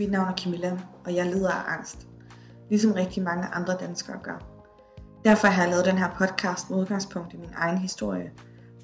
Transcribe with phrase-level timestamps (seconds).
[0.00, 2.08] Mit navn er Camilla, og jeg lider af angst.
[2.70, 4.38] Ligesom rigtig mange andre danskere gør.
[5.24, 8.30] Derfor har jeg lavet den her podcast med udgangspunkt i min egen historie,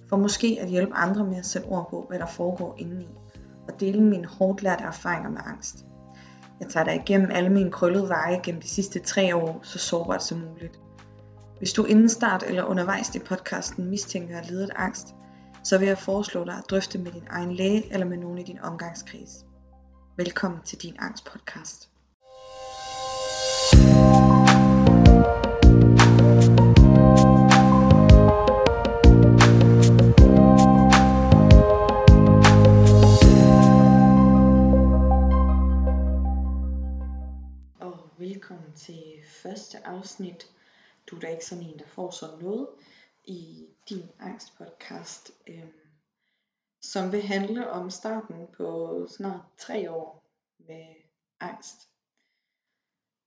[0.09, 3.09] for måske at hjælpe andre med at sætte ord på, hvad der foregår indeni,
[3.69, 5.85] og dele mine hårdt lærte erfaringer med angst.
[6.61, 10.25] Jeg tager dig igennem alle mine krøllede veje gennem de sidste tre år, så sårbart
[10.25, 10.81] som muligt.
[11.59, 15.15] Hvis du inden start eller undervejs i podcasten mistænker at lide af angst,
[15.65, 18.43] så vil jeg foreslå dig at drøfte med din egen læge eller med nogen i
[18.43, 19.46] din omgangskreds.
[20.19, 21.91] Velkommen til din angstpodcast.
[37.81, 39.03] Og velkommen til
[39.43, 40.47] første afsnit.
[41.11, 42.69] Du er da ikke sådan en, der får sådan noget
[43.25, 45.73] i din angstpodcast, øhm,
[46.93, 50.25] som vil handle om starten på snart tre år
[50.59, 50.95] med
[51.41, 51.89] angst.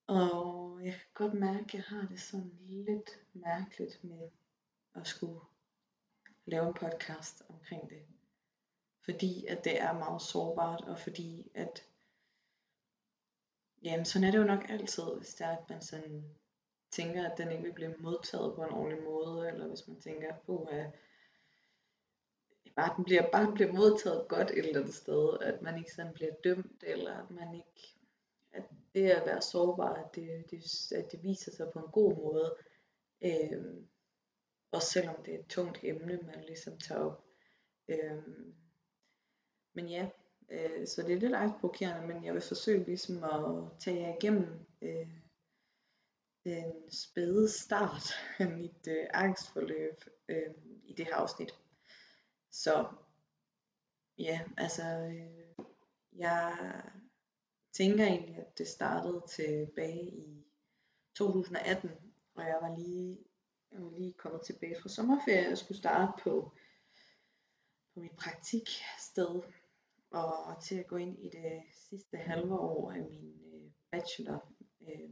[0.08, 4.30] Og jeg kan godt mærke, at jeg har det sådan lidt mærkeligt med
[4.96, 5.40] at skulle
[6.46, 8.06] lave en podcast omkring det.
[9.06, 11.86] Fordi at det er meget sårbart, og fordi at
[13.84, 16.24] Jamen, sådan er det jo nok altid, hvis det er, at man sådan
[16.92, 20.36] tænker, at den ikke vil blive modtaget på en ordentlig måde, eller hvis man tænker
[20.46, 20.92] på, at
[22.80, 25.94] bare den bliver, bare den bliver modtaget godt et eller andet sted, at man ikke
[25.94, 27.96] sådan bliver dømt, eller at man ikke,
[28.52, 28.64] at
[28.96, 32.56] det at være sårbar, at det, det, at det viser sig på en god måde,
[33.22, 33.64] øh,
[34.72, 37.26] også selvom det er et tungt emne, man ligesom tager op.
[37.88, 38.24] Øh,
[39.74, 40.10] men ja,
[40.50, 44.66] øh, så det er lidt angstprovokerende, men jeg vil forsøge ligesom at tage jer igennem
[44.82, 45.08] øh,
[46.44, 48.04] den spæde start
[48.40, 51.59] af mit øh, angstforløb øh, i det her afsnit.
[52.52, 52.88] Så
[54.18, 55.66] ja, altså øh,
[56.14, 56.54] jeg
[57.72, 60.46] tænker egentlig, at det startede tilbage i
[61.16, 61.90] 2018,
[62.36, 63.18] og jeg var lige,
[63.72, 66.52] jeg var lige kommet tilbage fra sommerferie og skulle starte på,
[67.94, 69.42] på mit praktiksted
[70.12, 74.54] og til at gå ind i det sidste halve år af min øh, bachelor.
[74.82, 75.10] Øh,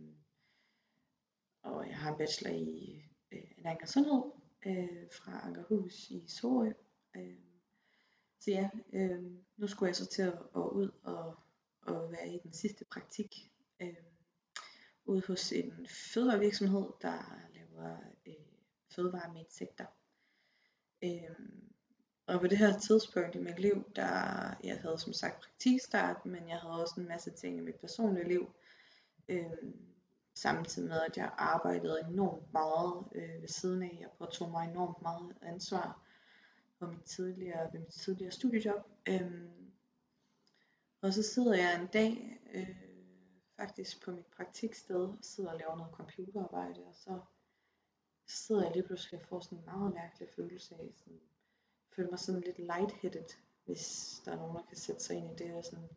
[1.62, 3.02] og jeg har en bachelor i
[3.32, 4.24] øh, en og sundhed
[4.66, 6.72] øh, fra Ankerhus i Sorø.
[7.18, 7.38] Øh,
[8.40, 9.24] så ja, øh,
[9.58, 11.36] nu skulle jeg så til at, at ud og,
[11.82, 13.96] og være i den sidste praktik øh,
[15.06, 18.34] ude hos en fødevarevirksomhed, der laver øh,
[18.96, 19.86] fødevarer med insekter.
[21.04, 21.40] Øh,
[22.28, 24.06] og på det her tidspunkt i mit liv, der
[24.64, 28.28] jeg havde som sagt praktikstart, men jeg havde også en masse ting i mit personlige
[28.28, 28.52] liv.
[29.30, 29.74] Øh,
[30.36, 33.98] samtidig med, at jeg arbejdede enormt meget øh, ved siden af.
[34.00, 36.07] Jeg påtog mig enormt meget ansvar
[36.80, 38.84] på mit tidligere, ved mit tidligere studiejob.
[39.10, 39.72] Øhm,
[41.02, 42.76] og så sidder jeg en dag øh,
[43.56, 47.20] faktisk på mit praktiksted og sidder og laver noget computerarbejde, og så
[48.28, 51.20] sidder jeg lige pludselig og får sådan en meget mærkelig følelse af, sådan,
[51.96, 53.30] føler mig sådan lidt lightheaded,
[53.66, 55.90] hvis der er nogen, der kan sætte sig ind i det, og sådan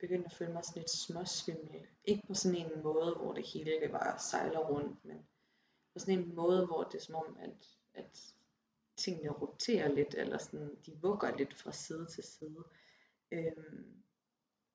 [0.00, 1.86] begyndte at føle mig sådan lidt småsvimmel.
[2.04, 5.26] Ikke på sådan en måde, hvor det hele det bare sejler rundt, men
[5.92, 8.34] på sådan en måde, hvor det er som om, at, at
[8.98, 12.64] tingene roterer lidt, eller sådan, de vugger lidt fra side til side.
[13.32, 14.02] Øhm,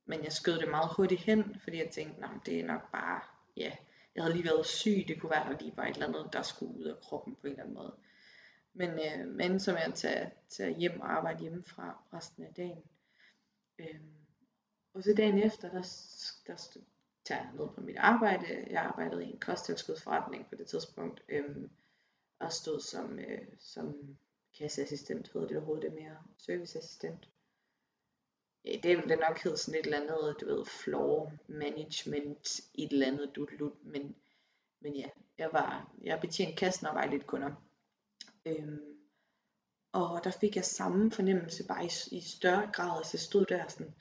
[0.05, 3.21] men jeg skød det meget hurtigt hen, fordi jeg tænkte, nej, det er nok bare,
[3.57, 3.75] ja,
[4.15, 6.41] jeg havde lige været syg, det kunne være, der lige var et eller andet, der
[6.41, 7.95] skulle ud af kroppen på en eller anden måde.
[8.73, 12.83] Men, øh, men som jeg tager, tage hjem og arbejde hjemmefra resten af dagen.
[13.79, 14.13] Øhm,
[14.93, 15.81] og så dagen efter, der,
[16.47, 16.67] der
[17.25, 18.67] tager jeg ned på mit arbejde.
[18.69, 21.23] Jeg arbejdede i en kosttilskudsforretning på det tidspunkt.
[21.29, 21.69] Øhm,
[22.45, 24.17] og stod som, øh, som
[24.57, 27.29] kasseassistent, hedder det overhovedet det mere, serviceassistent.
[28.65, 32.91] Ja, det ville det nok hedde sådan et eller andet, du ved, floor management, et
[32.91, 33.49] eller andet dut
[33.83, 34.15] men,
[34.79, 37.51] men ja, jeg var, jeg betjente kassen og var lidt kunder.
[38.45, 38.93] Øhm,
[39.91, 43.67] og der fik jeg samme fornemmelse, bare i, i større grad, altså jeg stod der
[43.67, 43.93] sådan,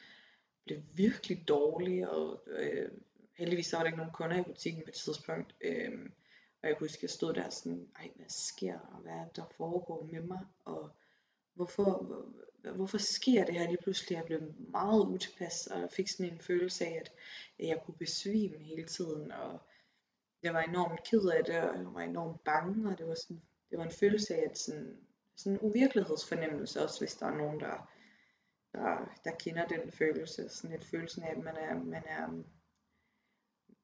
[0.65, 2.91] blev virkelig dårlig, og øh,
[3.39, 6.11] heldigvis så var der ikke nogen kunder i butikken på et tidspunkt, øh,
[6.63, 10.09] og jeg husker, jeg stod der sådan, ej, hvad sker der, hvad er der foregår
[10.13, 10.91] med mig, og
[11.55, 13.67] hvorfor, hvor, hvorfor sker det her?
[13.67, 17.13] Lige pludselig, jeg blev meget utilpas, og jeg fik sådan en følelse af, at
[17.59, 19.61] jeg kunne besvime hele tiden, og
[20.43, 23.43] jeg var enormt ked af det, og jeg var enormt bange, og det var sådan,
[23.71, 24.97] det var en følelse af, at sådan,
[25.37, 27.93] sådan en uvirkelighedsfornemmelse også, hvis der er nogen, der
[28.73, 32.43] der, der kender den følelse, sådan et følelse af, at man er, man er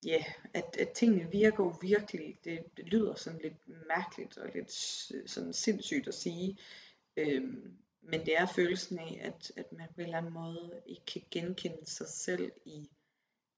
[0.04, 0.24] ja, yeah,
[0.54, 4.72] at, at tingene virker virkelig, det, det lyder sådan lidt mærkeligt og lidt
[5.30, 6.58] sådan sindssygt at sige,
[7.16, 11.06] øhm, men det er følelsen af, at, at man på en eller anden måde ikke
[11.06, 12.90] kan genkende sig selv i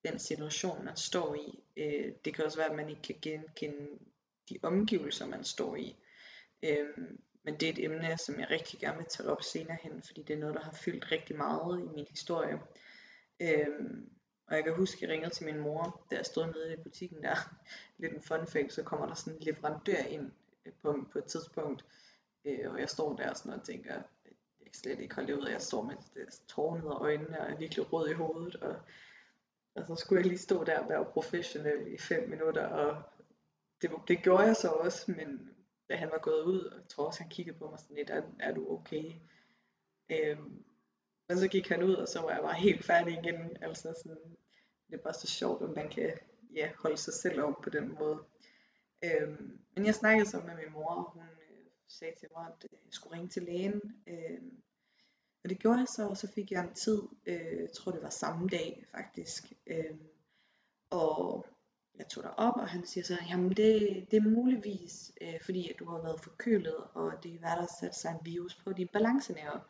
[0.05, 1.63] den situation, man står i.
[1.77, 3.99] Øh, det kan også være, at man ikke kan genkende
[4.49, 5.97] de omgivelser, man står i.
[6.63, 10.03] Øhm, men det er et emne, som jeg rigtig gerne vil tage op senere hen,
[10.03, 12.61] fordi det er noget, der har fyldt rigtig meget i min historie.
[13.41, 14.11] Øhm,
[14.51, 16.77] og jeg kan huske, at jeg ringede til min mor, da jeg stod nede i
[16.77, 17.37] butikken der.
[17.99, 20.33] Lidt en fun fact, så kommer der sådan en leverandør ind
[20.67, 21.85] øh, på, på et tidspunkt.
[22.45, 24.03] Øh, og jeg står der sådan og tænker, jeg
[24.65, 25.49] kan slet ikke holde ud.
[25.49, 25.97] Jeg står med
[26.49, 28.57] tårer ned øjnene og er virkelig rød i hovedet.
[28.57, 28.77] Og,
[29.75, 32.67] og så skulle jeg lige stå der og være professionel i fem minutter.
[32.67, 33.03] Og
[33.83, 35.51] det, det gjorde jeg så også, men
[35.89, 38.11] da han var gået ud, og jeg tror også, han kiggede på mig sådan lidt,
[38.11, 39.13] er, er du okay?
[40.11, 40.65] Øhm,
[41.31, 43.57] men så gik han ud, og så var jeg bare helt færdig igen.
[43.61, 44.37] Altså sådan,
[44.87, 46.11] det er bare så sjovt, om man kan
[46.55, 48.19] ja, holde sig selv op på den måde.
[49.05, 52.65] Øhm, men jeg snakkede så med min mor, og hun øh, sagde til mig, at
[52.65, 53.81] øh, jeg skulle ringe til lægen.
[54.07, 54.63] Øhm,
[55.45, 58.03] og det gjorde jeg så, og så fik jeg en tid, øh, jeg tror det
[58.03, 59.53] var samme dag faktisk.
[59.67, 60.09] Øhm,
[60.91, 61.47] og
[61.99, 65.71] jeg tog dig op, og han siger så, jamen det, det er muligvis, øh, fordi
[65.73, 68.73] at du har været forkølet, og det kan være, der sat sig en virus på
[68.73, 69.61] din balancenerve.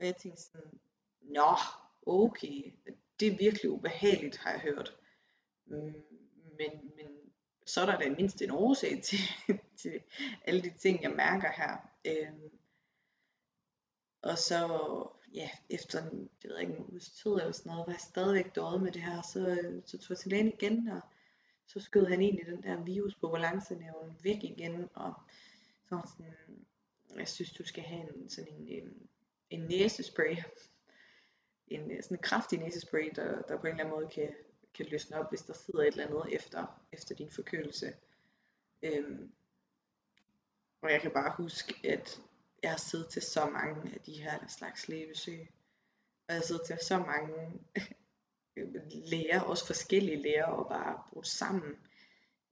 [0.00, 0.80] Og jeg tænkte sådan,
[1.20, 1.56] nå,
[2.06, 2.72] okay,
[3.20, 4.96] det er virkelig ubehageligt, har jeg hørt.
[5.64, 5.94] Men,
[6.58, 7.18] men
[7.66, 9.18] så er der da mindst en årsag til,
[9.76, 10.02] til
[10.44, 11.76] alle de ting, jeg mærker her.
[12.04, 12.50] Øhm,
[14.22, 14.68] og så,
[15.34, 18.54] ja, efter en, det ved ikke, en uges tid eller sådan noget, var jeg stadigvæk
[18.54, 21.00] døjet med det her, så, så tog jeg til lægen igen, og
[21.66, 25.14] så skød han egentlig den der virus på balancenævnen væk igen, og
[25.88, 26.34] så var sådan,
[27.16, 29.08] jeg synes du skal have en, sådan en, en,
[29.50, 30.36] en næsespray,
[31.66, 34.34] en øh, sådan en kraftig næsespray, der, der på en eller anden måde kan,
[34.74, 37.94] kan løsne op, hvis der sidder et eller andet efter, efter din forkølelse.
[38.82, 39.32] Øhm,
[40.82, 42.20] og jeg kan bare huske, at
[42.62, 45.40] jeg har siddet til så mange af de her slags lægebesøg.
[46.28, 47.52] Og jeg har siddet til så mange
[49.10, 51.76] læger, også forskellige læger, og bare brugt sammen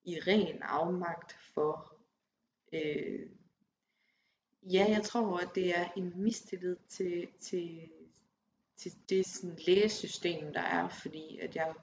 [0.04, 1.96] i ren afmagt for,
[2.72, 3.30] øh,
[4.72, 7.90] ja, jeg tror, at det er en mistillid til, til,
[8.76, 11.74] til det sådan, lægesystem, der er, fordi at jeg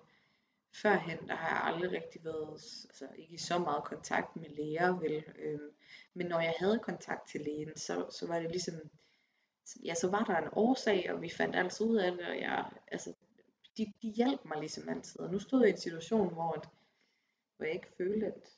[0.81, 2.49] førhen, der har jeg aldrig rigtig været,
[2.89, 5.71] altså ikke i så meget kontakt med læger, vel, øhm,
[6.13, 8.75] men når jeg havde kontakt til lægen, så, så var det ligesom,
[9.85, 12.71] ja, så var der en årsag, og vi fandt altid ud af det, og jeg,
[12.87, 13.13] altså,
[13.77, 15.19] de, de hjalp mig ligesom altid.
[15.19, 16.69] Og nu stod jeg i en situation, hvor, at,
[17.57, 18.49] hvor jeg ikke følte, at,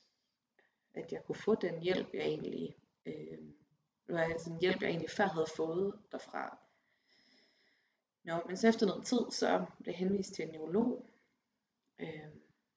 [0.94, 2.76] at jeg kunne få den hjælp, jeg egentlig,
[3.06, 3.56] øhm,
[4.08, 6.58] var altså en hjælp, jeg egentlig før havde fået derfra.
[8.24, 11.06] Nå, men så efter noget tid, så blev jeg henvist til en neurolog.
[12.00, 12.30] Øh,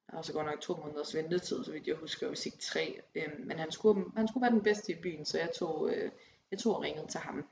[0.07, 3.01] der var så godt nok to måneders ventetid, så vidt jeg husker, hvis ikke tre.
[3.15, 6.11] Øh, men han skulle, han skulle være den bedste i byen, så jeg tog, øh,
[6.51, 7.49] jeg tog og ringede til ham.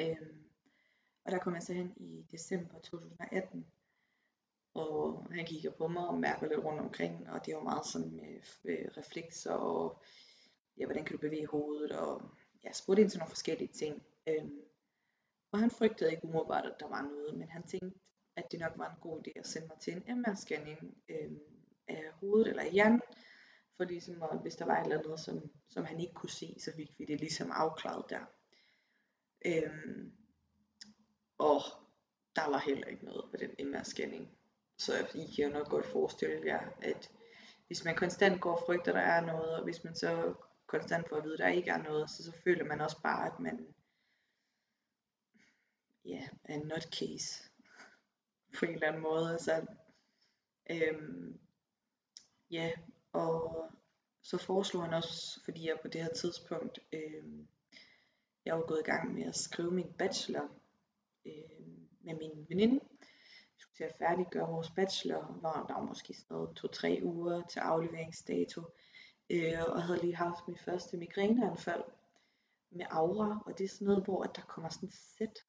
[0.00, 0.16] Øh,
[1.24, 3.66] og der kom jeg så hen i december 2018.
[4.74, 8.10] Og han kigger på mig og mærker lidt rundt omkring, og det var meget sådan
[8.10, 10.02] med øh, reflekser og
[10.78, 12.22] ja, hvordan kan du bevæge hovedet, og
[12.64, 14.02] jeg spurgte ind til nogle forskellige ting.
[14.28, 14.60] Øhm,
[15.52, 18.00] og han frygtede ikke umiddelbart, at der var noget, men han tænkte,
[18.36, 21.40] at det nok var en god idé at sende mig til en MR-scanning øhm,
[21.88, 23.00] af hovedet eller af hjernen,
[23.76, 26.56] for ligesom, at hvis der var et eller andet, som, som han ikke kunne se,
[26.58, 28.24] så fik vi det ligesom afklaret der.
[29.46, 30.12] Øhm,
[31.38, 31.60] og
[32.36, 34.28] der var heller ikke noget på den MR-scanning.
[34.78, 37.10] Så I kan jo nok godt forestille jer, at
[37.66, 40.34] hvis man konstant går og frygter, der er noget, og hvis man så
[40.68, 43.26] konstant får at vide, at der ikke er noget, så, så føler man også bare,
[43.26, 43.74] at man
[46.04, 47.44] ja, er en nutcase
[48.58, 49.32] på en eller anden måde.
[49.32, 49.66] Altså,
[50.70, 51.40] øhm,
[52.50, 52.70] ja,
[53.12, 53.70] og
[54.22, 57.48] så foreslog han også, fordi jeg på det her tidspunkt, øhm,
[58.44, 60.48] jeg var gået i gang med at skrive min bachelor
[61.26, 61.68] øh,
[62.00, 62.80] med min veninde,
[63.58, 67.60] skulle til at færdiggøre vores bachelor, hvor der var måske sådan noget to-tre uger til
[67.60, 68.62] afleveringsdato,
[69.30, 71.84] øh, og havde lige haft mit første migræneanfald
[72.70, 75.44] med aura, og det er sådan noget, hvor at der kommer sådan et sæt,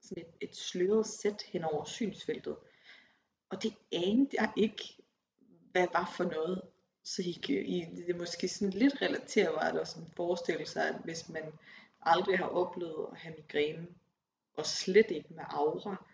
[0.00, 2.56] sådan et, et sløret sæt hen over synsfeltet,
[3.48, 4.96] og det anede jeg ikke,
[5.72, 6.62] hvad var for noget,
[7.04, 11.28] så I, I, det er måske sådan lidt relaterbart at sådan forestille sig, at hvis
[11.28, 11.52] man
[12.00, 13.86] aldrig har oplevet at have migræne,
[14.56, 16.04] og slet ikke med aura,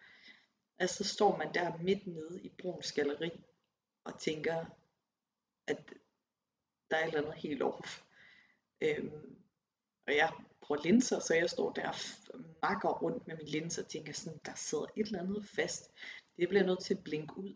[0.79, 3.31] Altså så står man der midt nede i brun skalleri
[4.05, 4.65] og tænker,
[5.67, 5.95] at
[6.91, 8.03] der er et eller andet helt off.
[8.81, 9.37] Øhm,
[10.07, 11.89] og jeg bruger linser, så jeg står der
[12.35, 15.93] og makker rundt med min linser og tænker sådan, der sidder et eller andet fast.
[16.39, 17.55] Det bliver nødt til at blinke ud.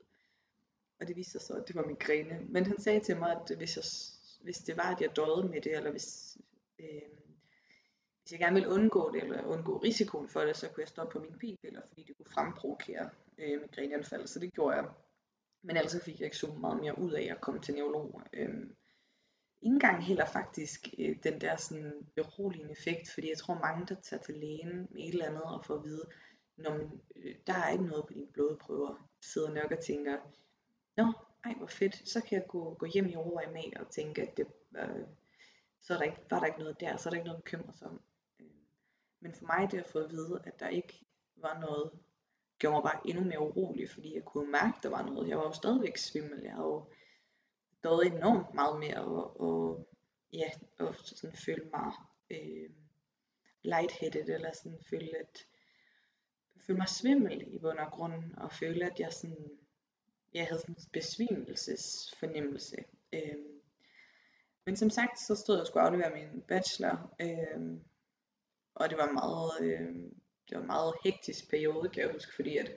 [1.00, 2.40] Og det viste sig så, at det var migræne.
[2.48, 3.84] Men han sagde til mig, at hvis, jeg,
[4.44, 6.38] hvis det var, at jeg døde med det, eller hvis,
[6.78, 7.02] øh,
[8.22, 11.12] hvis jeg gerne ville undgå det, eller undgå risikoen for det, så kunne jeg stoppe
[11.12, 14.88] på min p-piller, fordi det kunne fremprovokere øh, migræneanfald, så det gjorde jeg.
[15.62, 18.22] Men ellers fik jeg ikke så meget mere ud af at komme til neurolog.
[18.32, 18.66] Øh,
[19.62, 23.94] ikke engang heller faktisk øh, den der sådan beroligende effekt, fordi jeg tror mange, der
[23.94, 26.08] tager til lægen med et eller andet og får at vide,
[26.56, 30.16] når man, øh, der er ikke noget på dine blodprøver, sidder nok og tænker,
[30.96, 31.12] nå,
[31.44, 34.22] ej hvor fedt, så kan jeg gå, gå hjem i ro og mag og tænke,
[34.22, 35.06] at det, øh,
[35.80, 37.44] så er der ikke, var der ikke noget der, så er der ikke noget at
[37.44, 38.00] bekymre sig om.
[38.40, 38.46] Øh,
[39.20, 41.00] men for mig det at få at vide, at der ikke
[41.36, 41.90] var noget,
[42.58, 45.28] gjorde mig bare endnu mere urolig, fordi jeg kunne mærke, at der var noget.
[45.28, 46.84] Jeg var jo stadigvæk svimmel, jeg havde jo
[47.84, 49.88] døjet enormt meget mere, og, og
[50.32, 51.92] ja, ofte sådan føle mig
[52.30, 52.70] øh,
[53.62, 55.46] lightheaded, eller sådan føle, at
[56.66, 59.58] føle mig svimmel i bund og grund, og føle, at jeg sådan,
[60.34, 62.76] jeg havde sådan en besvimelsesfornemmelse.
[63.12, 63.36] Øh,
[64.66, 67.78] men som sagt, så stod jeg og skulle aflevere min bachelor, øh,
[68.74, 69.94] og det var meget, øh,
[70.48, 72.72] det var en meget hektisk periode, kan jeg huske, fordi at,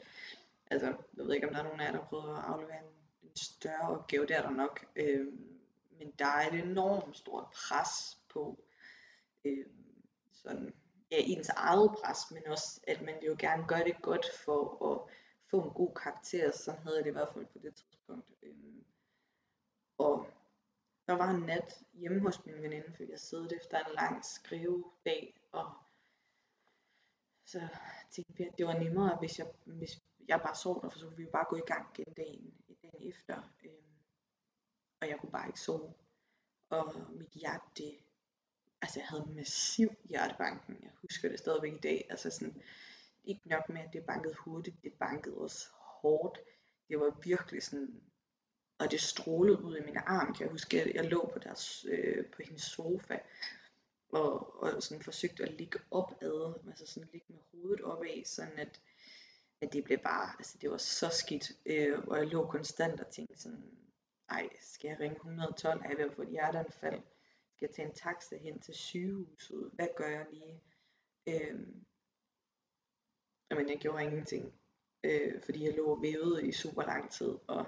[0.72, 2.93] altså, jeg ved ikke, om der er nogen af jer, der prøver at aflevere en
[3.36, 5.34] større opgave, det er der nok, øh,
[5.92, 8.64] men der er et enormt stort pres på,
[9.46, 9.66] øh,
[10.32, 10.74] sådan,
[11.12, 14.92] ja, ens eget pres, men også, at man vil jo gerne gøre det godt for
[14.92, 15.16] at
[15.52, 18.32] få en god karakter, så havde jeg det i hvert fald på det tidspunkt.
[18.44, 18.56] Øh,
[19.98, 20.28] og
[21.08, 25.42] der var en nat hjemme hos min veninde, fordi jeg siddet efter en lang skrivedag,
[25.52, 25.74] og
[27.46, 27.68] så
[28.12, 31.06] tænkte vi, at det var nemmere, hvis jeg, hvis jeg bare sov der, for så
[31.06, 33.54] kunne vi bare gå i gang igen dagen, dagen efter.
[33.64, 33.72] Øh,
[35.02, 35.94] og jeg kunne bare ikke sove.
[36.70, 37.98] Og mit hjerte, det,
[38.82, 40.78] altså jeg havde massiv hjertebanken.
[40.84, 42.08] Jeg husker det stadigvæk i dag.
[42.10, 42.62] Altså sådan,
[43.24, 46.40] ikke nok med, at det bankede hurtigt, det bankede også hårdt.
[46.90, 48.02] Det var virkelig sådan,
[48.80, 50.34] og det strålede ud i min arm.
[50.34, 53.18] Kan jeg huske, at jeg lå på, deres, øh, på hendes sofa,
[54.10, 58.82] og, og sådan forsøgte at ligge opad, altså sådan ligge med hovedet opad, sådan at,
[59.64, 63.12] at det blev bare, altså det var så skidt, øh, og jeg lå konstant og
[63.12, 63.64] tænkte sådan,
[64.30, 67.02] ej, skal jeg ringe 112, er jeg ved at få et hjerteanfald,
[67.56, 70.64] skal jeg tage en taxa hen til sygehuset, hvad gør jeg lige?
[71.28, 71.60] Øh,
[73.50, 74.54] men jeg gjorde ingenting,
[75.04, 77.66] øh, fordi jeg lå og vævede i super lang tid, og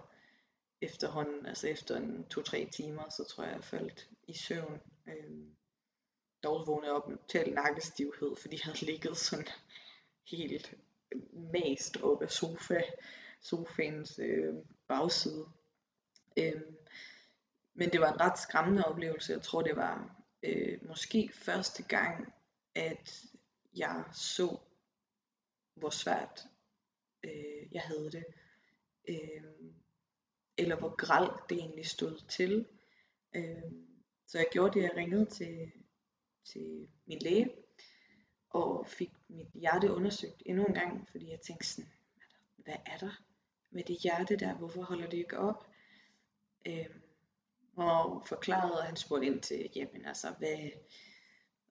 [0.81, 4.81] efterhånden, altså efter en to-tre timer, så tror jeg, jeg faldt i søvn.
[5.07, 5.31] Øh,
[6.43, 9.47] dog vågnede op med total nakkestivhed, fordi jeg havde ligget sådan
[10.27, 10.75] helt
[11.53, 12.81] mast op af sofa,
[13.41, 14.53] sofaens øh,
[14.87, 15.45] bagside.
[16.37, 16.77] Øhm,
[17.73, 19.33] men det var en ret skræmmende oplevelse.
[19.33, 22.33] Jeg tror, det var øh, måske første gang,
[22.75, 23.25] at
[23.75, 24.57] jeg så,
[25.75, 26.47] hvor svært
[27.23, 28.25] øh, jeg havde det.
[29.07, 29.43] Øh,
[30.57, 32.67] eller hvor gralt det egentlig stod til.
[33.35, 33.71] Øh,
[34.27, 35.71] så jeg gjorde det, jeg ringede til
[36.45, 37.51] til min læge,
[38.55, 41.91] og fik mit hjerte undersøgt endnu en gang, fordi jeg tænkte sådan,
[42.57, 43.23] hvad er der
[43.71, 45.67] med det hjerte der, hvorfor holder det ikke op?
[46.65, 47.01] Øhm,
[47.75, 50.69] og forklarede, at han spurgte ind til, jamen altså, hvad,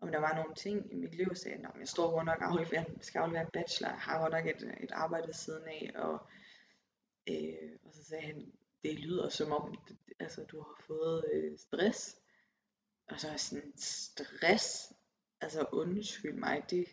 [0.01, 2.85] om der var nogle ting i mit liv, sagde jeg, jeg står godt nok aflevere,
[3.01, 6.27] skal aflevere en bachelor, jeg har godt nok et, et arbejde ved siden af, og,
[7.27, 8.53] øh, og så sagde han,
[8.85, 9.79] det lyder som om,
[10.21, 12.17] altså, du har fået øh, stress,
[13.09, 14.93] og så er sådan stress,
[15.41, 16.87] altså undskyld mig, det,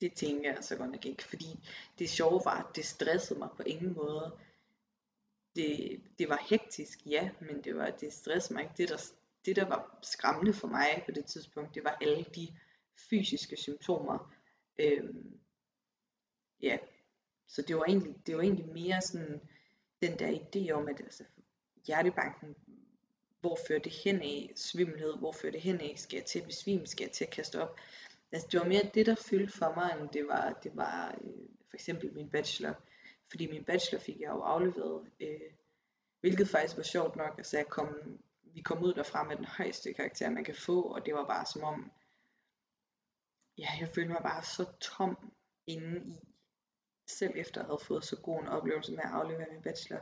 [0.00, 1.68] det tænker jeg så godt nok ikke, fordi
[1.98, 4.38] det sjove var, at det stressede mig på ingen måde.
[5.56, 8.74] Det, det var hektisk, ja, men det var det stressede mig ikke.
[8.76, 9.12] Det der,
[9.44, 12.48] det der var skræmmende for mig på det tidspunkt, det var alle de
[12.96, 14.34] fysiske symptomer.
[14.78, 15.40] Øhm,
[16.62, 16.78] ja,
[17.46, 19.40] så det var egentlig, det var egentlig mere sådan
[20.02, 21.24] den der idé om, at altså,
[21.86, 22.56] hjertebanken
[23.44, 26.46] hvor fører det hen af svimmelhed, hvor fører det hen af, skal jeg til at
[26.46, 27.76] besvime, skal jeg til at kaste op.
[28.32, 31.48] Altså det var mere det, der fyldte for mig, end det var, det var øh,
[31.68, 32.74] for eksempel min bachelor.
[33.30, 35.50] Fordi min bachelor fik jeg jo afleveret, øh,
[36.20, 37.34] hvilket faktisk var sjovt nok.
[37.38, 41.06] Altså jeg kom, vi kom ud derfra med den højeste karakter, man kan få, og
[41.06, 41.92] det var bare som om,
[43.58, 45.32] ja, jeg følte mig bare så tom
[45.66, 46.18] inde i,
[47.06, 50.00] selv efter at have fået så god en oplevelse med at aflevere min bachelor,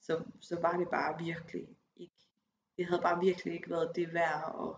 [0.00, 2.33] så, så var det bare virkelig ikke
[2.76, 4.76] det havde bare virkelig ikke været det værd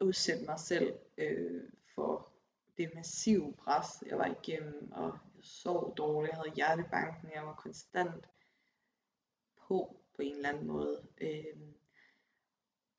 [0.00, 1.62] at udsætte mig selv øh,
[1.94, 2.28] for
[2.76, 7.54] det massive pres, jeg var igennem, og jeg sov dårligt, jeg havde hjertebanken, jeg var
[7.54, 8.28] konstant
[9.68, 11.06] på på en eller anden måde.
[11.20, 11.56] Øh,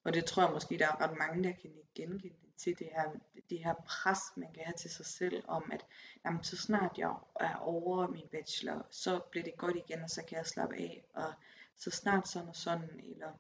[0.03, 3.11] og det tror jeg måske, der er ret mange, der kan genkende til det her,
[3.49, 5.85] det her pres, man kan have til sig selv, om at
[6.25, 10.25] jamen, så snart jeg er over min bachelor, så bliver det godt igen, og så
[10.25, 11.33] kan jeg slappe af, og
[11.75, 13.31] så snart sådan og sådan, eller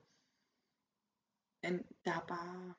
[1.69, 2.73] men der er bare,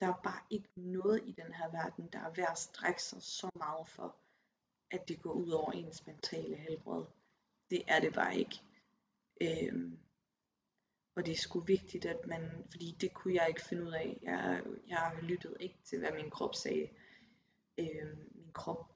[0.00, 3.22] der er bare ikke noget i den her verden, der er værd at strække sig
[3.22, 4.16] så meget for,
[4.90, 7.04] at det går ud over ens mentale helbred.
[7.70, 8.62] Det er det bare ikke.
[9.40, 9.98] Øhm,
[11.16, 14.18] og det er sgu vigtigt, at man, fordi det kunne jeg ikke finde ud af.
[14.22, 16.88] Jeg, jeg lyttede ikke til, hvad min krop sagde.
[17.78, 18.92] Øhm, min krop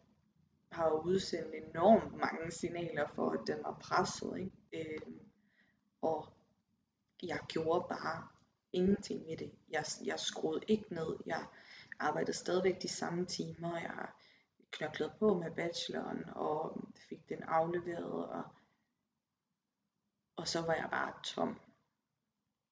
[0.73, 4.39] har jo udsendt enormt mange signaler for, at den var presset.
[4.39, 4.97] Ikke?
[5.07, 5.21] Øhm,
[6.03, 6.29] og
[7.23, 8.29] jeg gjorde bare
[8.73, 9.53] ingenting ved det.
[9.69, 11.17] Jeg, jeg skruede ikke ned.
[11.27, 11.47] Jeg
[11.99, 13.79] arbejdede stadigvæk de samme timer.
[13.79, 14.09] Jeg
[14.71, 18.29] knoklede på med bacheloren og fik den afleveret.
[18.29, 18.45] Og,
[20.37, 21.61] og så var jeg bare tom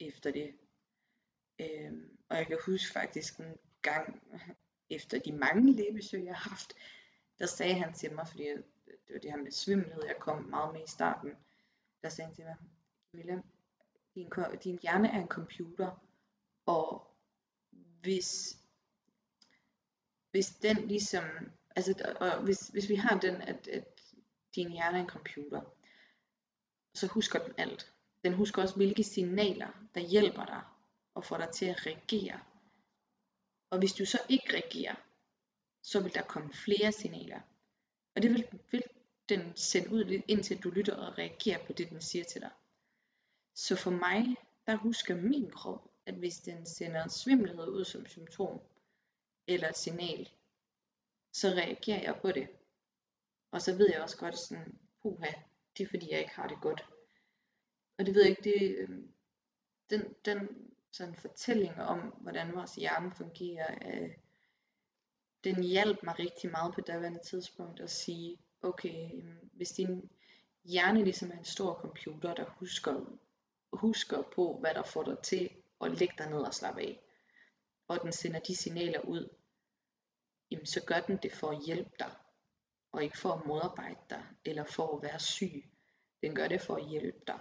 [0.01, 0.55] efter det.
[1.61, 4.23] Øhm, og jeg kan huske faktisk en gang
[4.91, 6.75] efter de mange lægebesøg, jeg har haft,
[7.39, 10.73] der sagde han til mig, fordi det var det her med svimmelhed, jeg kom meget
[10.73, 11.37] med i starten,
[12.03, 12.57] der sagde han til mig,
[13.11, 13.43] Camilla,
[14.15, 14.31] din,
[14.65, 15.91] din hjerne er en computer,
[16.67, 17.11] og
[18.01, 18.59] hvis,
[20.31, 21.25] hvis den ligesom,
[21.77, 24.01] altså, og hvis, hvis vi har den, at, at
[24.55, 25.61] din hjerne er en computer,
[26.95, 27.93] så husker den alt.
[28.25, 30.63] Den husker også, hvilke signaler, der hjælper dig
[31.15, 32.41] og får dig til at reagere.
[33.71, 34.95] Og hvis du så ikke reagerer,
[35.83, 37.41] så vil der komme flere signaler.
[38.15, 38.83] Og det vil, vil
[39.29, 42.51] den sende ud indtil du lytter og reagerer på det, den siger til dig.
[43.55, 48.61] Så for mig, der husker min krop, at hvis den sender svimmelhed ud som symptom,
[49.47, 50.31] eller et signal,
[51.33, 52.49] så reagerer jeg på det.
[53.51, 55.33] Og så ved jeg også godt sådan, puha,
[55.79, 56.85] det er fordi jeg ikke har det godt.
[57.99, 59.13] Og det ved jeg ikke, det, øhm,
[59.91, 60.49] den, den
[60.91, 64.11] sådan fortælling om, hvordan vores hjerne fungerer, øh,
[65.45, 70.11] den hjalp mig rigtig meget på daværende tidspunkt at sige, okay, øhm, hvis din
[70.65, 73.19] hjerne ligesom er en stor computer, der husker,
[73.73, 75.51] husker på, hvad der får dig til
[75.81, 77.01] at lægge dig ned og slappe af,
[77.89, 79.29] og den sender de signaler ud,
[80.51, 82.15] jamen så gør den det for at hjælpe dig,
[82.93, 85.65] og ikke for at modarbejde dig, eller for at være syg.
[86.23, 87.39] Den gør det for at hjælpe dig.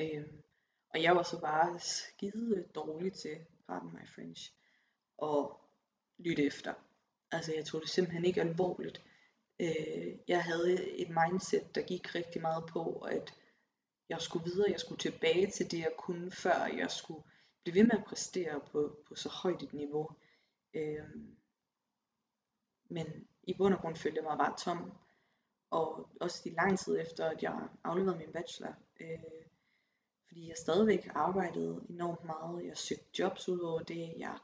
[0.00, 0.42] Øhm,
[0.88, 4.52] og jeg var så bare skide dårlig til, pardon my French,
[5.22, 5.46] at
[6.18, 6.74] lytte efter.
[7.30, 9.02] Altså jeg tog det simpelthen ikke alvorligt.
[9.60, 13.34] Øh, jeg havde et mindset, der gik rigtig meget på, at
[14.08, 17.22] jeg skulle videre, jeg skulle tilbage til det, jeg kunne før, jeg skulle
[17.62, 20.10] blive ved med at præstere på, på så højt et niveau.
[20.74, 21.08] Øh,
[22.88, 23.06] men
[23.42, 24.92] i bund og grund følte jeg mig bare tom.
[25.70, 29.18] Og også i lang tid efter, at jeg afleverede min bachelor, øh,
[30.26, 32.66] fordi jeg stadigvæk arbejdede enormt meget.
[32.66, 34.14] Jeg søgte jobs ud over det.
[34.18, 34.38] Jeg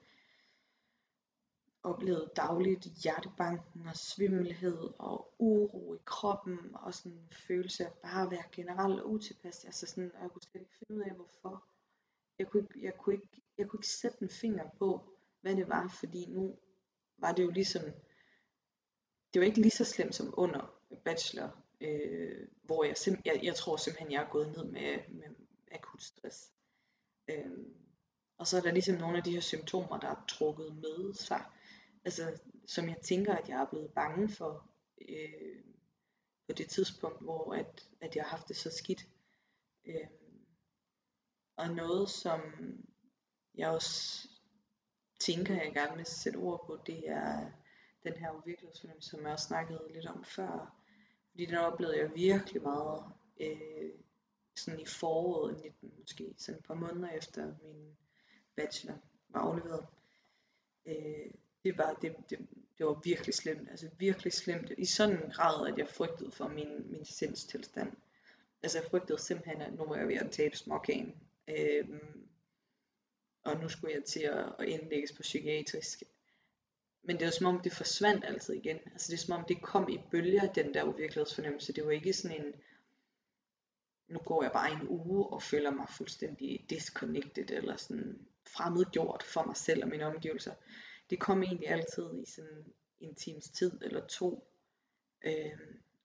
[1.85, 8.23] oplevede dagligt hjertebanken og svimmelhed og uro i kroppen og sådan en følelse af bare
[8.23, 9.65] at være generelt utilpas.
[9.65, 11.65] Altså sådan, og jeg kunne slet ikke finde ud af hvorfor.
[12.39, 15.01] Jeg kunne, ikke, jeg, kunne ikke, jeg kunne ikke sætte en finger på,
[15.41, 16.57] hvad det var, fordi nu
[17.19, 17.83] var det jo ligesom,
[19.35, 23.55] det var ikke lige så slemt som under bachelor, øh, hvor jeg, sim, jeg, jeg
[23.55, 25.29] tror simpelthen, jeg er gået ned med, med
[25.73, 26.53] akut stress.
[27.29, 27.59] Øh,
[28.39, 31.45] og så er der ligesom nogle af de her symptomer, der er trukket med sig,
[32.05, 34.71] altså, som jeg tænker, at jeg er blevet bange for
[35.09, 35.65] øh,
[36.47, 39.09] på det tidspunkt, hvor at, at jeg har haft det så skidt.
[39.85, 40.07] Øh,
[41.57, 42.41] og noget, som
[43.55, 44.29] jeg også
[45.21, 47.51] tænker, jeg gerne vil sætte ord på, det er
[48.05, 50.83] den her uvirkelighedsfornemmelse, som jeg også snakkede lidt om før.
[51.31, 53.05] Fordi den oplevede jeg virkelig meget
[53.41, 53.91] øh,
[54.57, 57.97] sådan i foråret 19 måske, sådan et par måneder efter min
[58.57, 59.87] bachelor var afleveret.
[60.87, 61.31] Øh,
[61.65, 62.39] det var, det, det,
[62.79, 66.49] det var virkelig slemt, altså virkelig slemt, i sådan en grad, at jeg frygtede for
[66.49, 67.93] min, min sindstilstand.
[68.63, 71.15] Altså jeg frygtede simpelthen, at nu var jeg ved at tabe småkagen.
[71.49, 72.29] Øhm,
[73.45, 76.03] og nu skulle jeg til at, at indlægges på psykiatrisk.
[77.03, 78.79] Men det var som om, det forsvandt altid igen.
[78.93, 81.73] Altså det er som om, det kom i bølger, den der uvirkelighedsfornemmelse.
[81.73, 82.55] Det var ikke sådan en,
[84.09, 89.43] nu går jeg bare en uge og føler mig fuldstændig disconnected, eller sådan fremmedgjort for
[89.43, 90.55] mig selv og mine omgivelser
[91.13, 92.65] det kom egentlig altid i sådan
[93.01, 94.49] en times tid eller to.
[95.25, 95.59] Øh,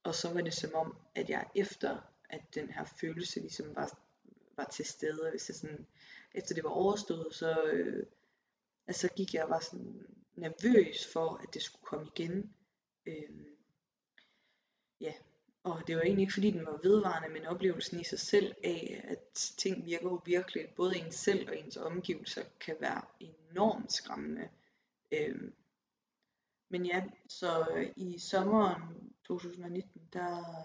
[0.04, 1.98] og så var det som om, at jeg efter,
[2.30, 4.00] at den her følelse ligesom var,
[4.58, 5.86] var til stede, hvis jeg sådan,
[6.34, 8.06] efter det var overstået, så, øh,
[8.88, 12.54] altså gik jeg var sådan nervøs for, at det skulle komme igen.
[13.06, 13.46] Øh,
[15.02, 15.14] ja,
[15.64, 19.06] og det var egentlig ikke fordi den var vedvarende, men oplevelsen i sig selv af,
[19.08, 24.50] at ting virker uvirkeligt, både ens selv og ens omgivelser, kan være enormt skræmmende.
[25.12, 25.56] Øhm,
[26.70, 30.64] men ja, så øh, i sommeren 2019, der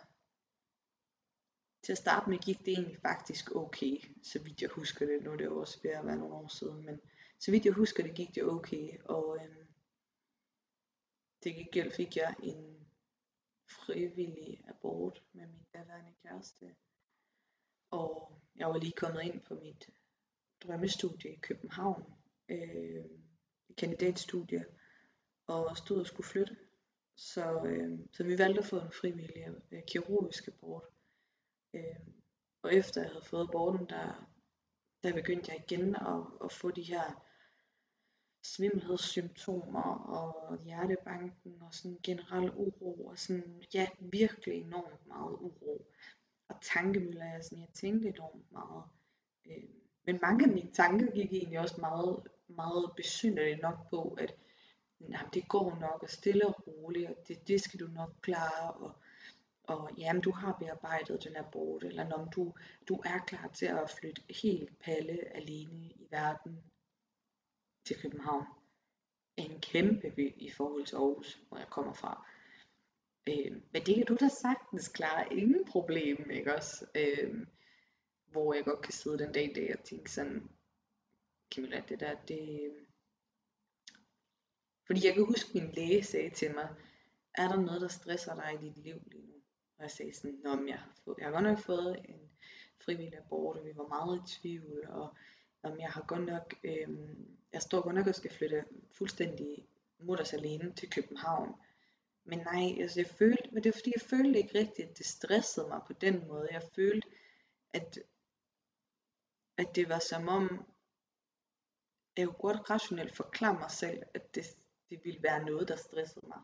[1.82, 5.22] til at starte med gik det egentlig faktisk okay, så vidt jeg husker det.
[5.22, 7.00] Nu er det jo også ved at være nogle år siden, men
[7.38, 8.98] så vidt jeg husker det, gik det okay.
[9.04, 9.66] Og øhm,
[11.44, 12.86] det gik gæld fik jeg en
[13.70, 16.76] frivillig abort med min daværende kæreste.
[17.90, 19.90] Og jeg var lige kommet ind på mit
[20.62, 22.14] drømmestudie i København,
[22.48, 23.04] øh,
[23.76, 24.64] kandidatstudie,
[25.46, 26.56] og stod og skulle flytte.
[27.16, 30.84] Så, øh, så vi valgte at få en frivillig øh, kirurgisk abort.
[31.74, 31.96] Øh,
[32.62, 34.28] og efter jeg havde fået aborten, der,
[35.02, 37.24] der begyndte jeg igen at, at få de her
[38.42, 45.86] svimmelhedssymptomer og hjertebanken og sådan generel uro og sådan, ja, virkelig enormt meget uro.
[46.48, 48.84] Og tankemøller, jeg, sådan, jeg tænkte enormt meget.
[49.46, 49.68] Øh,
[50.06, 52.22] men mange af mine tanker gik egentlig også meget,
[52.56, 54.34] meget besynderligt nok på, at
[55.00, 58.72] jamen, det går nok, og stille og roligt, og det, det skal du nok klare,
[58.72, 58.92] og,
[59.64, 62.54] og jamen, du har bearbejdet den abort, eller når du,
[62.88, 66.58] du er klar til at flytte helt palle alene i verden
[67.86, 68.46] til København.
[69.36, 72.26] En kæmpe by i forhold til Aarhus, hvor jeg kommer fra.
[73.28, 76.86] Øh, men det kan du da sagtens klare, ingen problem, ikke også?
[76.94, 77.46] Øh,
[78.26, 80.48] hvor jeg godt kan sidde den dag i dag og tænke sådan,
[81.54, 82.60] Camilla, det der, det...
[82.62, 82.86] Øhm,
[84.86, 86.68] fordi jeg kan huske, min læge sagde til mig,
[87.34, 89.34] er der noget, der stresser dig i dit liv lige nu?
[89.76, 92.30] Og jeg sagde sådan, Nå, men jeg, har fået, jeg har godt nok fået en
[92.80, 95.14] frivillig abort, og vi var meget i tvivl, og
[95.62, 96.88] om jeg har godt nok, øh,
[97.52, 99.66] jeg står godt nok og skal flytte fuldstændig
[99.98, 101.54] mutters alene til København.
[102.24, 105.06] Men nej, altså jeg følte, men det er fordi jeg følte ikke rigtigt, at det
[105.06, 106.48] stressede mig på den måde.
[106.50, 107.08] Jeg følte,
[107.72, 107.98] at,
[109.56, 110.71] at det var som om,
[112.16, 114.46] jeg kunne godt rationelt forklare mig selv, at det,
[114.90, 116.40] det ville være noget, der stressede mig.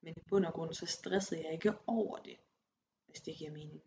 [0.00, 2.36] Men i bund og grund, så stressede jeg ikke over det,
[3.06, 3.82] hvis det giver mening.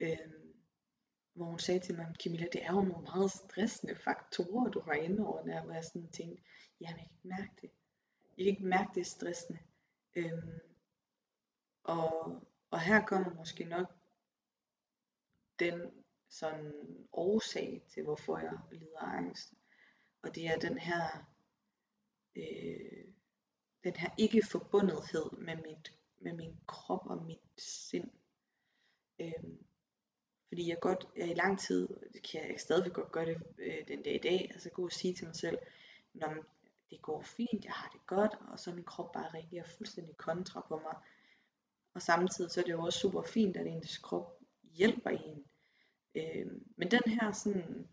[0.00, 0.54] Øhm,
[1.32, 4.92] hvor hun sagde til mig, Camilla, det er jo nogle meget stressende faktorer, du har
[4.92, 6.42] inde over der, hvor jeg sådan tænkte,
[6.80, 7.70] jamen jeg kan ikke mærke det.
[8.36, 9.58] Jeg kan ikke mærke det stressende.
[10.16, 10.60] Øhm,
[11.82, 13.94] og, og her kommer måske nok
[15.58, 16.72] den sådan
[17.12, 19.54] årsag til, hvorfor jeg lider af angst.
[20.24, 21.28] Og det er den her,
[22.36, 23.04] øh,
[23.84, 28.10] den her ikke forbundethed med, mit, med min krop og mit sind.
[29.20, 29.44] Øh,
[30.48, 33.88] fordi jeg godt, jeg i lang tid, det kan jeg stadigvæk godt gøre det øh,
[33.88, 35.58] den dag i dag, altså gå og sige til mig selv,
[36.14, 36.34] når
[36.90, 40.66] det går fint, jeg har det godt, og så min krop bare reagerer fuldstændig kontra
[40.68, 40.96] på mig.
[41.94, 45.44] Og samtidig så er det jo også super fint, at ens krop hjælper en.
[46.14, 47.88] Øh, men den her sådan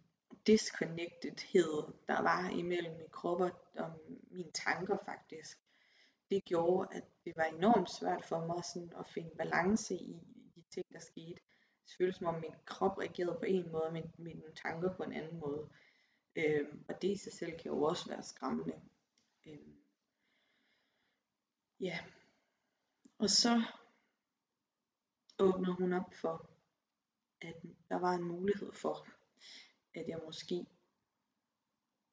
[0.48, 3.92] disconnectedhed, der var imellem min krop og, og
[4.32, 5.60] mine tanker faktisk,
[6.30, 10.52] det gjorde, at det var enormt svært for mig sådan at finde balance i, i
[10.56, 11.42] de ting, der skete.
[11.86, 15.04] Det føltes som om min krop reagerede på en måde, og min, mine tanker på
[15.04, 15.70] en anden måde.
[16.36, 18.82] Øhm, og det i sig selv kan jo også være skræmmende.
[19.46, 19.76] Øhm,
[21.80, 22.00] ja.
[23.18, 23.64] Og så
[25.40, 26.50] åbner hun op for,
[27.42, 27.56] at
[27.90, 29.08] der var en mulighed for,
[29.94, 30.66] at jeg måske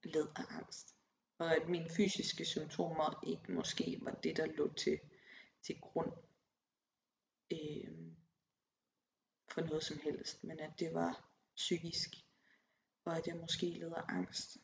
[0.04, 0.94] led af angst.
[1.38, 5.00] Og at mine fysiske symptomer ikke måske var det, der lå til,
[5.62, 6.12] til grund.
[7.52, 8.18] øh,
[9.48, 12.10] for noget som helst, men at det var psykisk,
[13.04, 14.56] og at jeg måske led af angst.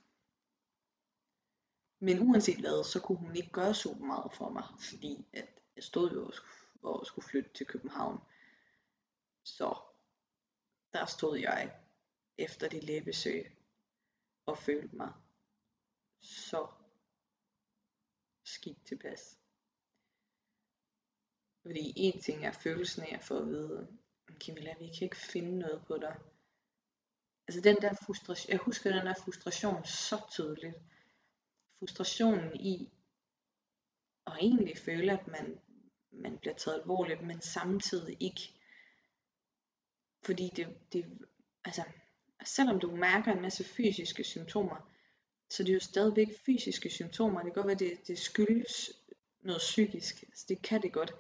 [1.99, 5.85] Men uanset hvad, så kunne hun ikke gøre så meget for mig, fordi at jeg
[5.85, 6.33] stod jo
[6.83, 8.21] og skulle flytte til København.
[9.45, 9.77] Så
[10.93, 11.84] der stod jeg
[12.39, 13.57] efter det læbesøg
[14.47, 15.13] og følte mig
[16.21, 16.69] så
[18.45, 19.39] skidt tilpas.
[21.63, 23.99] Fordi en ting er følelsen af at få at vide,
[24.41, 26.17] Camilla, vi kan ikke finde noget på dig.
[27.49, 30.77] Altså den der frustration, jeg husker den der frustration så tydeligt.
[31.79, 32.93] Frustrationen i
[34.27, 35.61] at egentlig føle, at man,
[36.11, 38.55] man bliver taget alvorligt, men samtidig ikke.
[40.25, 41.29] Fordi det, det,
[41.65, 41.85] altså,
[42.45, 44.91] selvom du mærker en masse fysiske symptomer,
[45.51, 47.43] så det er jo stadigvæk fysiske symptomer.
[47.43, 48.91] Det kan godt være, det, det skyldes
[49.41, 50.23] noget psykisk.
[50.23, 51.15] Altså, det kan det godt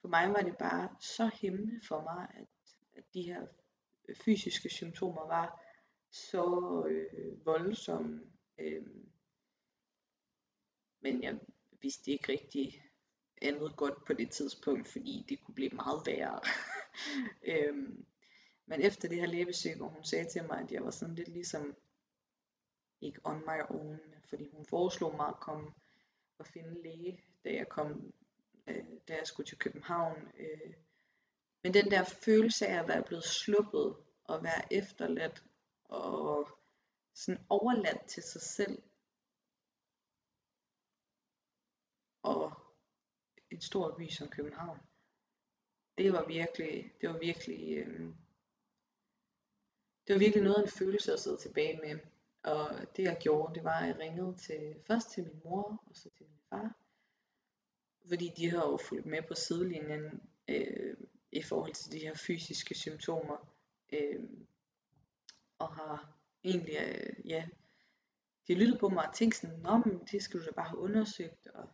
[0.00, 2.48] for mig var det bare så hæmmende for mig, at,
[2.96, 3.46] at de her
[4.14, 5.64] fysiske symptomer var
[6.10, 8.20] så øh, voldsomme.
[8.58, 8.86] Øh,
[11.00, 11.38] men jeg
[11.82, 12.82] vidste ikke rigtig
[13.42, 16.40] andet godt på det tidspunkt, fordi det kunne blive meget værre.
[17.52, 18.06] øhm,
[18.68, 21.28] men efter det her læbesøg, hvor hun sagde til mig, at jeg var sådan lidt
[21.28, 21.76] ligesom,
[23.00, 25.70] ikke on my own, fordi hun foreslog mig at komme
[26.38, 28.12] og finde læge, da jeg kom
[28.68, 30.32] øh, da jeg skulle til København.
[30.38, 30.74] Øh.
[31.62, 35.44] Men den der følelse af at være blevet sluppet og være efterladt
[35.84, 36.48] og
[37.14, 38.82] sådan overladt til sig selv.
[42.22, 42.52] Og
[43.50, 44.78] en stor by som København.
[45.98, 48.14] Det var virkelig, det var virkelig, øh,
[50.08, 51.98] det var virkelig noget af en følelse at sidde tilbage med.
[52.42, 55.96] Og det jeg gjorde, det var, at jeg ringede til, først til min mor, og
[55.96, 56.76] så til min far.
[58.08, 60.96] Fordi de har jo fulgt med på sidelinjen øh,
[61.32, 63.54] i forhold til de her fysiske symptomer.
[63.92, 64.20] Øh,
[65.58, 67.48] og har egentlig, øh, ja,
[68.46, 70.68] de har lyttet på mig og tænkt sådan, Nå, men det skal du da bare
[70.68, 71.46] have undersøgt.
[71.46, 71.68] Og,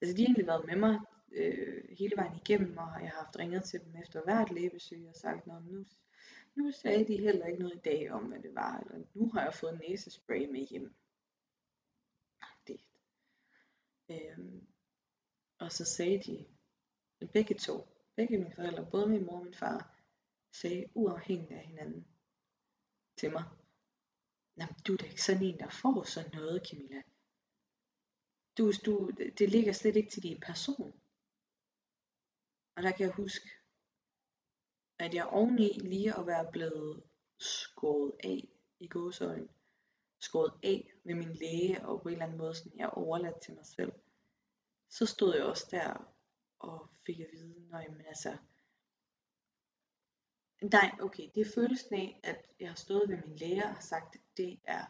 [0.00, 0.98] altså de har egentlig været med mig
[1.32, 5.14] øh, hele vejen igennem, og jeg har haft ringet til dem efter hvert lægebesøg og
[5.14, 5.84] sagt, Nå, nu,
[6.56, 9.42] nu sagde de heller ikke noget i dag om, hvad det var, eller nu har
[9.42, 10.94] jeg fået næsespray med hjem.
[12.66, 12.80] Det.
[14.10, 14.66] Øhm,
[15.58, 16.46] og så sagde de,
[17.32, 20.00] begge to, begge mine forældre, både min mor og min far,
[20.52, 22.06] sagde uafhængigt af hinanden
[23.16, 23.44] til mig,
[24.56, 27.02] Jamen, du er da ikke sådan en, der får sådan noget, Camilla.
[28.58, 31.00] Du, du, det ligger slet ikke til din person.
[32.76, 33.48] Og der kan jeg huske,
[35.04, 37.02] at jeg oveni lige at være blevet
[37.38, 38.48] skåret af
[38.80, 39.48] i gåsøjne,
[40.20, 43.54] skåret af ved min læge, og på en eller anden måde sådan, jeg overladt til
[43.54, 43.92] mig selv,
[44.88, 46.14] så stod jeg også der
[46.58, 48.36] og fik at vide, nej, men altså,
[50.62, 54.16] nej, okay, det er følelsen af, at jeg har stået ved min læge og sagt,
[54.36, 54.84] det er,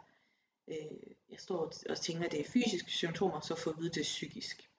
[0.68, 4.00] øh, jeg står og tænker, at det er fysiske symptomer, så får at vide, det
[4.00, 4.70] er psykisk.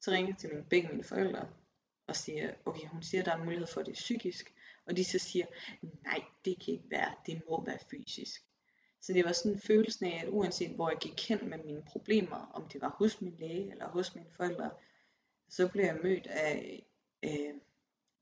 [0.00, 1.48] Så ringer jeg til mine, begge mine forældre,
[2.06, 4.54] og siger, okay, hun siger, der er mulighed for, det psykisk,
[4.86, 5.46] og de så siger,
[6.04, 8.44] nej, det kan ikke være, det må være fysisk.
[9.00, 12.50] Så det var sådan følelsen af, at uanset hvor jeg gik hen med mine problemer,
[12.54, 14.70] om det var hos min læge eller hos mine forældre,
[15.48, 16.86] så blev jeg mødt af,
[17.24, 17.54] øh,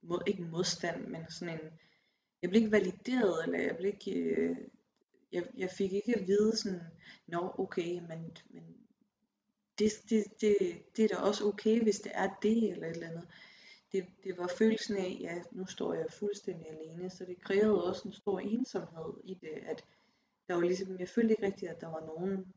[0.02, 1.70] mod, ikke modstand, men sådan en,
[2.42, 4.56] jeg blev ikke valideret, eller jeg blev ikke, øh,
[5.32, 6.80] jeg, jeg fik ikke at vide sådan,
[7.26, 8.76] nå okay, men, men
[9.78, 10.56] det, det, det,
[10.96, 13.28] det er da også okay, hvis det er det, eller et eller andet
[13.92, 18.08] det, det var følelsen af, ja, nu står jeg fuldstændig alene, så det krævede også
[18.08, 19.84] en stor ensomhed i det, at
[20.48, 22.54] der var ligesom, jeg følte ikke rigtigt, at der var nogen,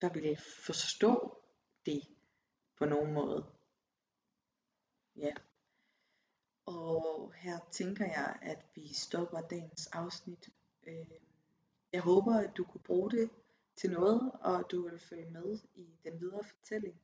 [0.00, 1.42] der ville forstå
[1.86, 2.02] det
[2.78, 3.46] på nogen måde.
[5.16, 5.34] Ja.
[6.66, 10.50] Og her tænker jeg, at vi stopper dagens afsnit.
[10.86, 11.06] Øh,
[11.92, 13.30] jeg håber, at du kunne bruge det
[13.76, 17.00] til noget, og at du vil følge med i den videre fortælling.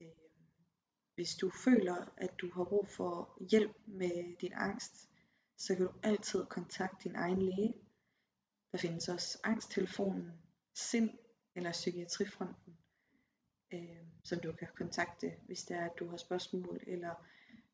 [0.00, 0.31] Øh,
[1.14, 5.08] hvis du føler, at du har brug for hjælp med din angst,
[5.56, 7.74] så kan du altid kontakte din egen læge.
[8.72, 10.32] Der findes også angsttelefonen,
[10.74, 11.10] sind
[11.54, 12.78] eller psykiatrifronten,
[13.72, 17.14] øh, som du kan kontakte, hvis det er, at du har spørgsmål, eller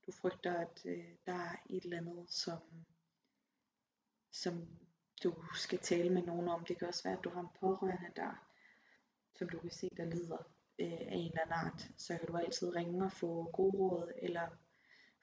[0.07, 2.59] du frygter, at øh, der er et eller andet, som,
[4.33, 4.69] som
[5.23, 6.65] du skal tale med nogen om.
[6.65, 8.49] Det kan også være, at du har en pårørende, der,
[9.35, 12.37] som du kan se, der lider øh, af en eller anden art, så kan du
[12.37, 14.49] altid ringe og få gode råd, eller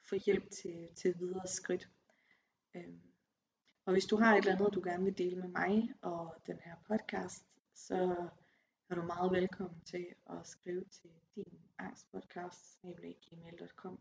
[0.08, 1.88] få hjælp til, til videre skridt.
[2.74, 2.94] Øh.
[3.84, 6.58] Og hvis du har et eller andet, du gerne vil dele med mig og den
[6.64, 8.28] her podcast, så
[8.90, 13.98] er du meget velkommen til at skrive til din angstpodcast, gmail.com.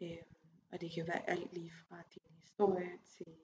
[0.00, 0.22] Øh,
[0.72, 3.34] og det kan være alt lige fra din historie til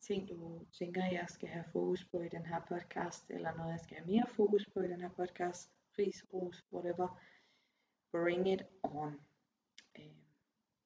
[0.00, 3.80] ting, du tænker, jeg skal have fokus på i den her podcast, eller noget, jeg
[3.80, 7.08] skal have mere fokus på i den her podcast ris, ros, whatever.
[8.12, 9.20] Bring it on.
[9.98, 10.04] Øh,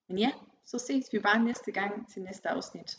[0.09, 0.33] men ja,
[0.65, 2.99] så ses vi bare næste gang til næste afsnit.